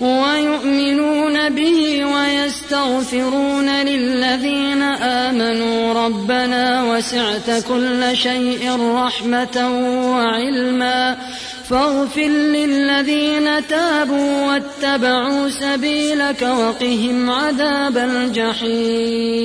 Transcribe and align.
ويؤمنون 0.00 1.48
به 1.48 2.04
ويستغفرون 2.04 3.68
للذين 3.68 4.82
آمنوا. 4.82 6.06
ربنا 6.06 6.84
وسعت 6.84 7.50
كل 7.68 8.16
شيء 8.16 8.76
رحمة 8.80 9.80
وعلما. 10.12 11.16
فاغفر 11.70 12.28
للذين 12.28 13.68
تابوا 13.68 14.46
واتبعوا 14.46 15.48
سبيلك 15.48 16.42
وقهم 16.42 17.30
عذاب 17.30 17.98
الجحيم. 17.98 19.44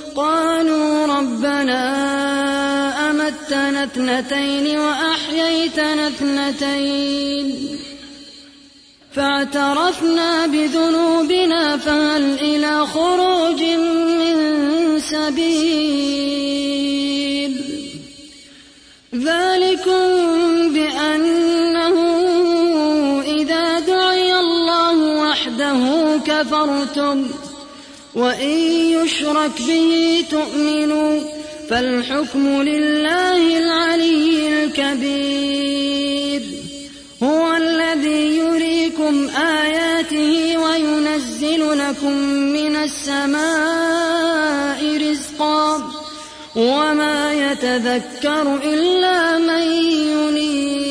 قالوا 0.21 1.05
ربنا 1.05 1.81
أمتنا 3.09 3.83
اثنتين 3.83 4.79
وأحييتنا 4.79 6.07
اثنتين 6.07 7.77
فاعترفنا 9.13 10.47
بذنوبنا 10.47 11.77
فهل 11.77 12.39
إلى 12.39 12.85
خروج 12.85 13.63
من 14.21 14.37
سبيل 14.99 15.91
ذلكم 19.15 20.03
بأنه 20.73 21.95
إذا 23.21 23.79
دعي 23.79 24.39
الله 24.39 24.97
وحده 25.29 25.81
كفرتم 26.25 27.27
وإن 28.15 28.57
يشرك 28.91 29.61
به 29.67 30.25
تؤمنوا 30.31 31.21
فالحكم 31.69 32.61
لله 32.61 33.57
العلي 33.57 34.63
الكبير. 34.63 36.41
هو 37.23 37.55
الذي 37.55 38.37
يريكم 38.37 39.29
آياته 39.29 40.57
وينزل 40.57 41.77
لكم 41.79 42.13
من 42.53 42.75
السماء 42.75 43.41
رزقا. 45.09 45.91
وما 46.55 47.33
يتذكر 47.33 48.59
إلا 48.63 49.37
من 49.37 49.61
ينيب 49.61 50.90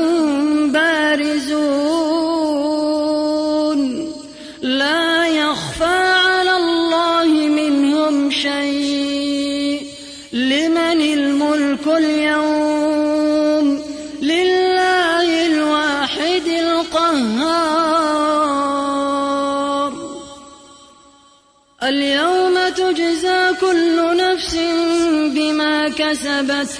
كسبت 26.41 26.79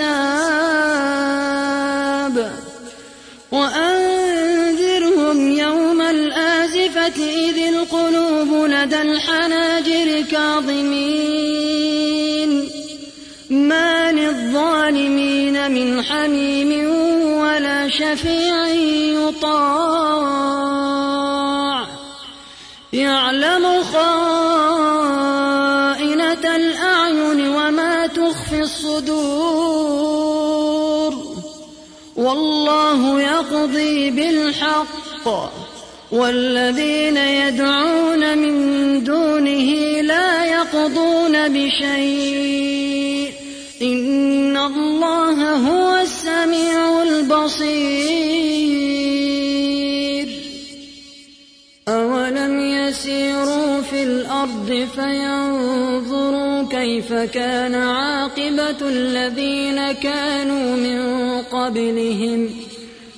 وأنذرهم 3.52 5.58
يوم 5.58 6.02
الآزفة 6.02 7.24
إذ 7.24 7.58
القلوب 7.74 8.70
لدى 8.70 9.02
الحناجر 9.02 10.24
كاظمين. 10.30 11.56
ما 13.50 14.12
للظالمين 14.12 15.70
من 15.70 16.02
حميم 16.02 16.90
ولا 17.38 17.88
شفيع 17.88 18.68
يطاب 18.68 20.85
يقضي 33.66 34.10
بالحق 34.10 35.26
والذين 36.12 37.16
يدعون 37.16 38.38
من 38.38 39.04
دونه 39.04 40.00
لا 40.00 40.44
يقضون 40.44 41.48
بشيء. 41.48 43.32
إن 43.82 44.56
الله 44.56 45.56
هو 45.56 45.98
السميع 45.98 47.02
البصير. 47.02 47.66
أولم 51.88 52.60
يسيروا 52.60 53.80
في 53.80 54.02
الأرض 54.02 54.88
فينظروا 54.94 56.62
كيف 56.62 57.12
كان 57.12 57.74
عاقبة 57.74 58.88
الذين 58.88 59.92
كانوا 59.92 60.76
من 60.76 61.00
قبلهم 61.42 62.48
ۖ 62.72 62.75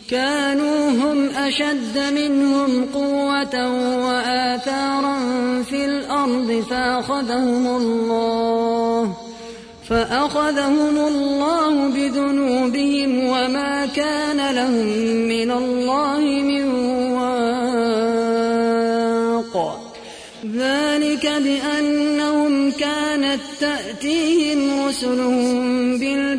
كانوا 0.08 0.90
هم 0.90 1.28
أشد 1.28 1.98
منهم 2.14 2.84
قوة 2.94 3.70
وآثارا 4.06 5.18
في 5.62 5.84
الأرض 5.84 6.64
فأخذهم 6.70 7.66
الله 7.66 9.12
فأخذهم 9.88 10.98
الله 10.98 11.88
بذنوبهم 11.88 13.24
وما 13.24 13.86
كان 13.86 14.54
لهم 14.54 14.86
من 15.28 15.50
الله 15.50 16.20
من 16.20 16.64
واق. 17.12 18.38
ذلك 20.56 21.26
بأنهم 21.26 22.70
كانت 22.70 23.40
تأتيهم 23.60 24.86
رسلهم 24.86 25.77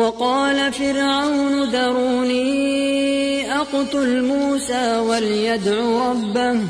وقال 0.00 0.72
فرعون 0.72 1.64
ذروني 1.64 3.52
أقتل 3.56 4.22
موسى 4.22 4.98
وليدع 4.98 6.10
ربه. 6.10 6.60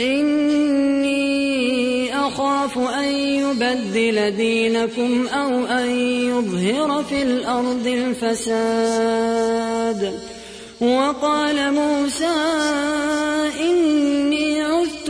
إني 0.00 1.36
أخاف 2.26 2.78
أن 2.78 3.04
يبدل 3.14 4.36
دينكم 4.36 5.26
أو 5.26 5.66
أن 5.66 5.90
يظهر 6.30 7.04
في 7.08 7.22
الأرض 7.22 7.86
الفساد. 7.86 9.24
وقال 10.80 11.72
موسى 11.72 12.36
إني 13.60 14.53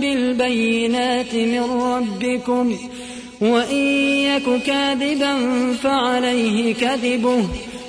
بالبينات 0.00 1.34
من 1.34 1.62
ربكم 1.82 2.76
وإن 3.40 3.76
يك 4.26 4.62
كاذبا 4.66 5.36
فعليه 5.82 6.74
كذبه 6.74 7.44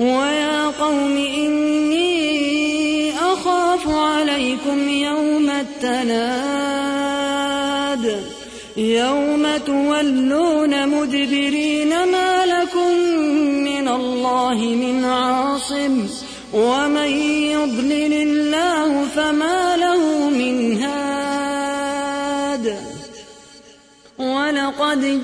ويا 0.00 0.66
قوم 0.66 1.16
إني 1.16 3.12
أخاف 3.18 3.88
عليكم 3.88 4.88
يوم 4.88 5.50
التناد. 5.50 7.00
يوم 8.76 9.56
تولون 9.66 10.88
مدبرين 10.88 11.88
ما 11.88 12.46
لكم 12.46 12.94
من 13.64 13.88
الله 13.88 14.54
من 14.54 15.04
عاصم. 15.04 16.06
ومن 16.54 17.10
يضلل 17.52 18.12
الله 18.12 19.04
فما 19.16 19.76
له 19.76 20.30
من 20.30 20.82
هاد. 20.82 22.76
ولقد 24.18 25.22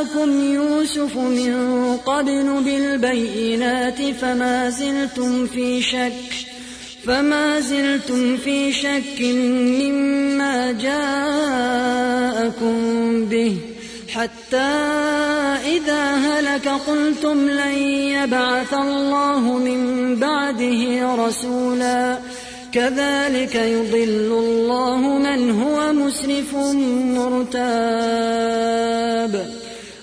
جاءكم 0.00 0.54
يوسف 0.54 1.16
من 1.16 1.96
قبل 1.96 2.62
بالبينات 2.64 4.02
فما 4.20 4.70
زلتم 4.70 5.46
في 5.46 5.82
شك 5.82 6.12
فما 7.04 7.60
زلتم 7.60 8.36
في 8.36 8.72
شك 8.72 9.20
مما 9.20 10.72
جاءكم 10.72 12.74
به 13.24 13.56
حتى 14.08 14.72
إذا 15.76 16.14
هلك 16.14 16.68
قلتم 16.68 17.48
لن 17.48 17.78
يبعث 17.88 18.74
الله 18.74 19.58
من 19.58 20.16
بعده 20.16 21.14
رسولا 21.26 22.18
كذلك 22.72 23.54
يضل 23.54 24.44
الله 24.44 25.18
من 25.18 25.60
هو 25.60 25.92
مسرف 25.92 26.54
مرتاب. 27.16 28.20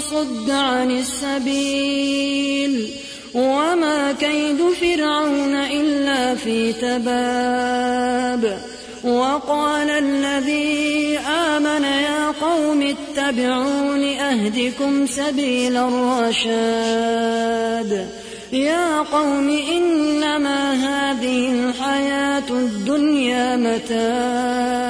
وصد 0.00 0.50
عن 0.50 0.90
السبيل 0.90 2.90
وما 3.34 4.12
كيد 4.12 4.58
فرعون 4.80 5.54
إلا 5.54 6.34
في 6.34 6.72
تباب 6.72 8.60
وقال 9.04 9.90
الذي 9.90 11.18
آمن 11.18 11.84
يا 11.84 12.30
قوم 12.40 12.82
اتبعون 12.82 14.04
أهدكم 14.04 15.06
سبيل 15.06 15.76
الرشاد 15.76 16.40
يا 18.52 19.00
قوم 19.00 19.50
إنما 19.50 20.72
هذه 20.72 21.52
الحياة 21.52 22.48
الدنيا 22.50 23.56
متاع 23.56 24.89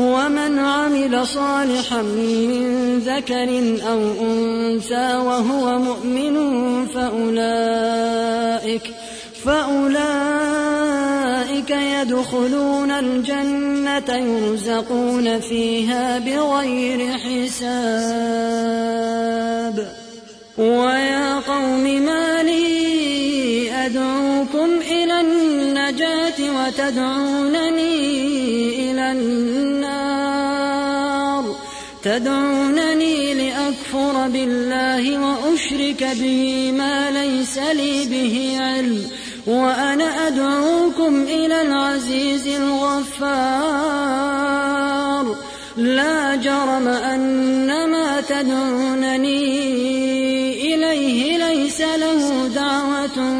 ومن 0.00 0.58
عمل 0.58 1.26
صالحا 1.26 2.02
من 2.02 2.98
ذكر 2.98 3.78
أو 3.90 4.00
أنثى 4.22 5.16
وهو 5.16 5.78
مؤمن 5.78 6.36
فأولئك 6.86 8.82
فأولئك 9.44 10.10
يدخلون 11.70 12.90
الجنة 12.90 14.16
يرزقون 14.16 15.40
فيها 15.40 16.18
بغير 16.18 17.18
حساب. 17.18 18.70
ويا 20.58 21.38
قوم 21.38 21.84
ما 21.84 22.42
لي 22.42 22.99
أدعوكم 23.90 24.70
إلى 24.90 25.20
النجاة 25.20 26.38
وتدعونني 26.40 27.92
إلى 28.90 29.12
النار. 29.12 30.24
تدعونني 32.02 33.34
لأكفر 33.34 34.28
بالله 34.28 35.18
وأشرك 35.18 36.08
به 36.20 36.72
ما 36.78 37.10
ليس 37.10 37.58
لي 37.58 38.04
به 38.04 38.56
علم. 38.60 39.10
وأنا 39.46 40.26
أدعوكم 40.26 41.22
إلى 41.22 41.62
العزيز 41.62 42.46
الغفار. 42.46 43.40
لا 45.76 46.36
جرم 46.36 46.88
أن 46.88 47.90
ما 47.90 48.20
تدعونني 48.20 49.70
إليه 50.74 51.38
ليس 51.48 51.80
له 51.80 52.48
دعوة 52.54 53.39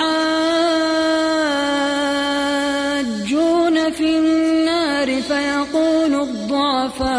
في 3.91 4.17
النار 4.17 5.21
فيقول 5.21 6.13
الضعفاء 6.21 7.13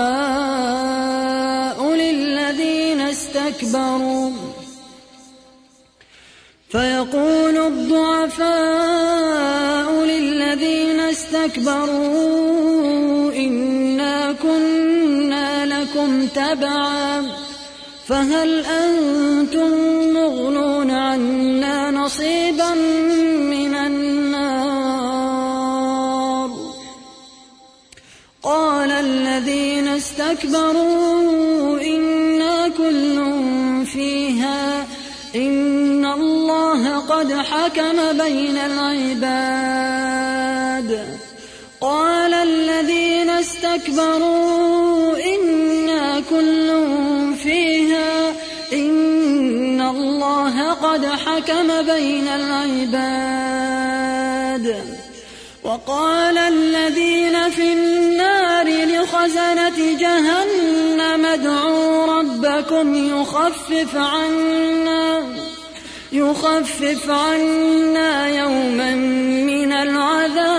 للذين 1.95 3.00
استكبروا 3.00 4.31
فيقول 6.69 7.57
الضعفاء 7.57 8.45
للذين 10.04 11.00
استكبروا 11.00 12.35
إنا 13.33 14.33
كنا 14.33 15.66
لكم 15.66 16.26
تبعا. 16.26 17.34
فهل 18.09 18.65
أنتم 18.65 19.71
مغنون 20.15 20.91
عنا 20.91 21.91
نصيبا 21.91 22.75
من 23.55 23.75
النار؟ 23.75 25.25
قال 28.43 28.91
الذين 28.91 29.89
استكبروا 29.89 31.81
إنا 31.81 32.69
كل 32.69 33.17
فيها 33.87 34.87
الله 36.05 36.99
قد 36.99 37.33
حكم 37.33 38.19
بين 38.19 38.59
العباد. 38.59 39.65
قال 41.81 42.35
الذين 42.35 43.31
استكبروا 43.31 45.17
إنا 45.17 45.63
قد 50.95 51.07
حكم 51.07 51.83
بين 51.83 52.29
العباد 52.29 53.55
وقال 55.65 56.39
الذين 56.39 57.51
في 57.51 57.73
النار 57.73 58.67
لخزنة 58.67 59.97
جهنم 59.99 61.27
ادعوا 61.27 62.07
ربكم 62.07 62.95
يخفف 62.95 63.97
عنا 63.97 65.23
يخفف 66.13 67.11
عنا 67.11 68.29
يوما 68.29 68.95
من 68.95 69.73
العذاب 69.73 70.55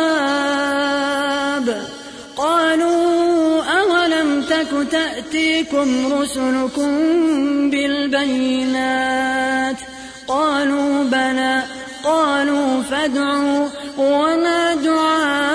قالوا 2.38 3.64
أولم 3.64 4.42
تك 4.50 4.88
تأتيكم 4.92 6.14
رسلكم 6.14 6.92
بالبينات 7.70 9.16
قالوا 10.28 11.04
بلى 11.04 11.64
قالوا 12.04 12.82
فادعوا 12.84 13.68
وما 13.98 14.76
دعاء 14.76 15.55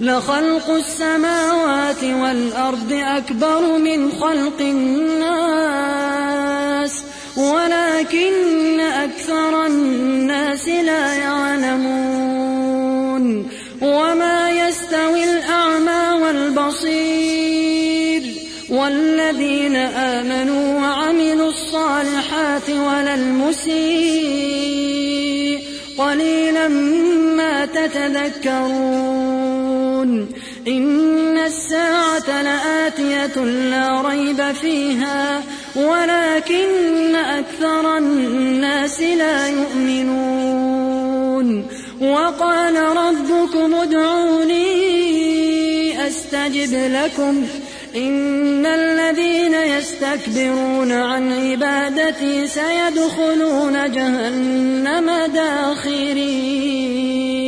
لخلق 0.00 0.70
السماوات 0.70 2.04
والأرض 2.04 2.92
أكبر 2.92 3.78
من 3.78 4.12
خلق 4.12 4.60
الناس. 4.60 5.97
ولكن 7.38 8.80
أكثر 8.80 9.66
الناس 9.66 10.68
لا 10.68 11.14
يعلمون 11.14 12.68
وما 13.82 14.50
يستوي 14.50 15.24
الأعمى 15.24 16.22
والبصير 16.22 18.22
والذين 18.70 19.76
آمنوا 19.76 20.80
وعملوا 20.80 21.48
الصالحات 21.48 22.70
ولا 22.70 23.14
المسيء 23.14 24.58
قليلا 25.98 26.68
ما 27.38 27.66
تتذكرون 27.66 29.28
إن 30.68 31.38
الساعة 31.38 32.42
لآتية 32.42 33.44
لا 33.44 34.02
ريب 34.02 34.52
فيها 34.52 35.42
ولكن 35.76 37.16
أكثر 37.16 37.96
الناس 37.96 39.00
لا 39.00 39.48
يؤمنون. 39.48 40.98
وقال 42.00 42.76
ربكم 42.76 43.74
ادعوني 43.74 44.68
أستجب 46.06 46.72
لكم. 46.72 47.46
إن 47.96 48.66
الذين 48.66 49.54
يستكبرون 49.54 50.92
عن 50.92 51.32
عبادتي 51.32 52.46
سيدخلون 52.46 53.92
جهنم 53.92 55.10
داخرين. 55.34 57.47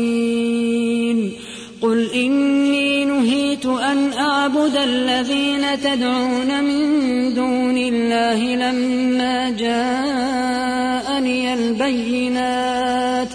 الذين 4.83 5.81
تدعون 5.81 6.63
من 6.63 7.33
دون 7.33 7.77
الله 7.77 8.55
لما 8.55 9.49
جاءني 9.49 11.53
البينات 11.53 13.29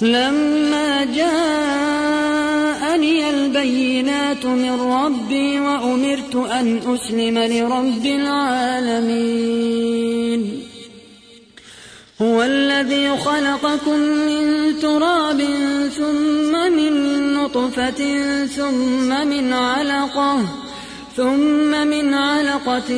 لما 0.00 1.04
جاءني 1.04 2.10
البينات 3.30 4.46
من 4.46 4.80
ربي 4.80 5.60
وأمرت 5.60 6.34
أن 6.34 6.80
أسلم 6.94 7.38
لرب 7.38 8.06
العالمين. 8.06 9.48
هو 12.22 12.42
الذي 12.42 13.16
خلقكم 13.16 13.98
من 13.98 14.74
تراب 14.82 15.42
ثم 15.96 16.72
من 16.72 16.92
نطفة 17.34 18.26
ثم 18.46 19.28
من 19.28 19.52
علقة 19.52 20.67
ثم 21.18 21.86
من 21.86 22.14
علقة 22.14 22.90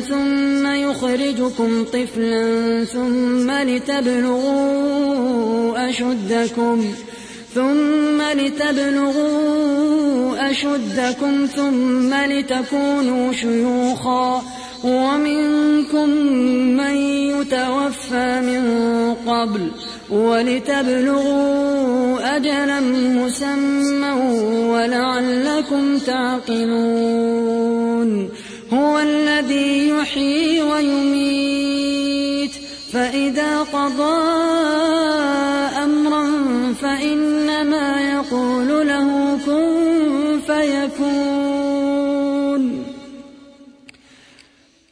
ثم 0.00 0.66
يخرجكم 0.66 1.84
طفلا 1.84 2.84
ثم 2.84 3.50
لتبلغوا 3.50 4.68
أشدكم 5.90 6.84
ثم 7.54 8.22
لتبلغوا 8.22 9.58
أشدكم 10.50 11.46
ثم 11.56 12.14
لتكونوا 12.14 13.32
شيوخا 13.32 14.42
ومنكم 14.84 16.08
من 16.76 16.96
يتوفى 17.30 18.40
من 18.40 18.62
قبل 19.26 19.70
ولتبلغوا 20.10 21.68
أجلا 22.36 22.80
مسمى 22.80 24.10
ولعلكم 24.70 25.98
تعقلون. 25.98 27.58
هو 28.72 28.98
الذي 28.98 29.88
يحيي 29.88 30.62
ويميت. 30.62 32.50
فإذا 32.92 33.58
قضى 33.58 34.22
أمرا 35.84 36.24
فإنما 36.82 38.12
يقول 38.14 38.88
له 38.88 39.38
كن 39.46 40.40
فيكون. 40.46 41.58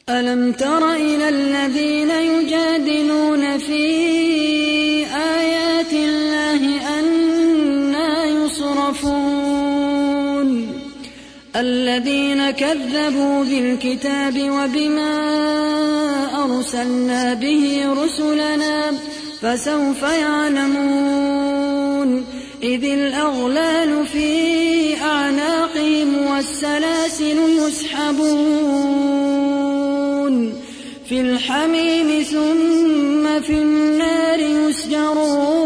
ألم 0.09 0.51
تر 0.51 0.93
إلى 0.93 1.29
الذين 1.29 2.09
يجادلون 2.09 3.57
في 3.57 4.56
الذين 11.59 12.51
كذبوا 12.51 13.43
بالكتاب 13.43 14.35
وبما 14.37 15.13
أرسلنا 16.43 17.33
به 17.33 17.93
رسلنا 18.03 18.91
فسوف 19.41 20.01
يعلمون 20.03 21.57
إذ 22.63 22.83
الأغلال 22.83 24.05
في 24.05 25.01
أعناقهم 25.01 26.27
والسلاسل 26.31 27.37
يسحبون 27.67 28.77
في 31.09 31.21
الحميم 31.21 32.23
ثم 32.23 33.41
في 33.41 33.53
النار 33.53 34.39
يسجرون 34.39 35.56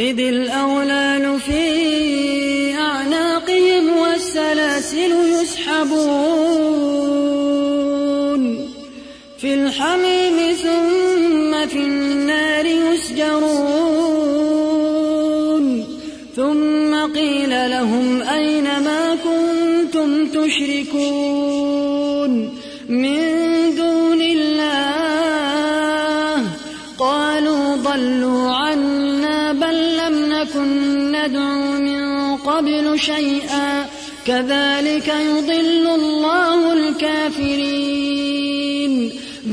إذ 0.00 0.20
الأغلال 0.20 1.40
في 1.40 2.74
أعناقهم 2.74 3.96
والسلاسل 3.98 5.12
يسحبون 5.42 5.98
في 9.38 9.54
الحميم 9.54 10.54
ثم 10.54 11.66
في 11.66 11.78
النار 11.78 12.66
يسجرون 12.66 13.88
ثم 16.36 17.12
قيل 17.14 17.70
لهم 17.70 18.22
أين 18.22 18.57
شيئا 32.98 33.86
كذلك 34.26 35.08
يضل 35.08 35.86
الله 35.94 36.72
الكافرين. 36.72 38.38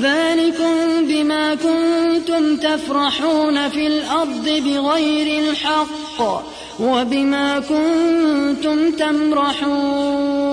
ذلكم 0.02 1.08
بما 1.08 1.56
كنتم 1.56 2.58
تفرحون 2.58 3.70
في 3.70 3.88
الأرض 3.88 4.50
بغير 4.50 5.44
الحق 5.44 6.44
وبما 6.80 7.60
كنتم 7.60 8.92
تمرحون. 8.92 10.46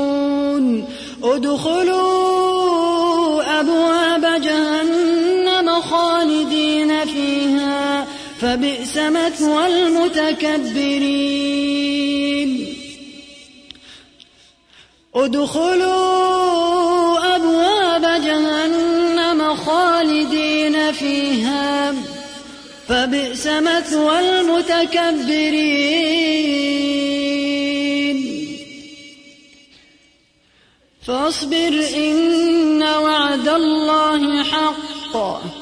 ادخلوا 1.24 2.52
أبواب 3.60 4.40
جهنم 4.42 5.80
خالدين 5.80 7.04
فيها 7.04 8.06
فبئس 8.40 8.96
مثوى 8.96 9.66
المتكبرين. 9.66 12.11
ادخلوا 15.14 16.32
أبواب 17.36 18.02
جهنم 18.02 19.56
خالدين 19.56 20.92
فيها. 20.92 21.94
فبئس 22.88 23.46
مثوى 23.46 24.40
المتكبرين. 24.40 25.42
فاصبر 31.06 31.86
إن 31.96 32.82
وعد 32.82 33.48
الله 33.48 34.42
حق. 34.42 35.61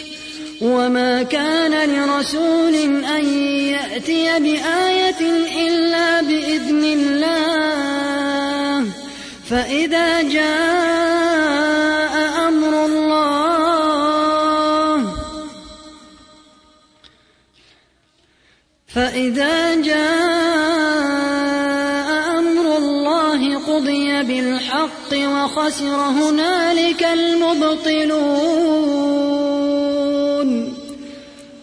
وما 0.61 1.23
كان 1.23 1.89
لرسول 1.89 2.75
أن 3.05 3.25
يأتي 3.73 4.39
بآية 4.39 5.21
إلا 5.67 6.21
بإذن 6.21 6.83
الله 6.83 8.85
فإذا 9.49 10.21
جاء 10.21 12.13
أمر 12.47 12.85
الله 12.85 13.77
فإذا 18.87 19.75
جاء 19.75 19.99
أمر 22.39 22.77
الله 22.77 23.57
قضي 23.57 24.23
بالحق 24.23 25.13
وخسر 25.13 25.95
هنالك 25.95 27.03
المبطلون 27.03 28.51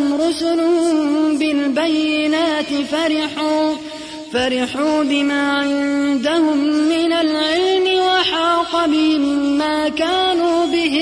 جاءتهم 0.00 0.20
رسل 0.20 0.60
بالبينات 1.38 2.66
فرحوا 2.90 3.74
فرحوا 4.32 5.02
بما 5.02 5.52
عندهم 5.52 6.58
من 6.88 7.12
العلم 7.12 8.00
وحاق 8.00 8.86
بهم 8.86 9.58
ما 9.58 9.88
كانوا 9.88 10.66
به 10.66 10.96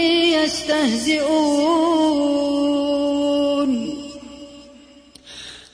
يستهزئون. 0.44 1.28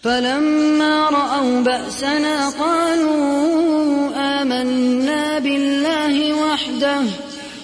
فلما 0.02 1.08
رأوا 1.10 1.60
بأسنا 1.60 2.48
قالوا 2.48 4.10
آمنا 4.16 5.38
بالله 5.38 6.32
وحده 6.32 7.02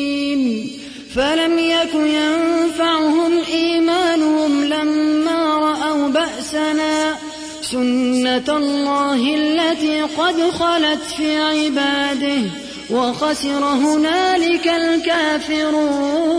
فلم 1.15 1.59
يك 1.59 1.95
ينفعهم 1.95 3.33
إيمانهم 3.53 4.65
لما 4.65 5.59
رأوا 5.59 6.09
بأسنا. 6.09 7.15
سنة 7.63 8.57
الله 8.57 9.35
التي 9.35 10.03
قد 10.03 10.51
خلت 10.51 11.03
في 11.17 11.37
عباده 11.37 12.43
وخسر 12.91 13.65
هنالك 13.65 14.67
الكافرون. 14.67 16.35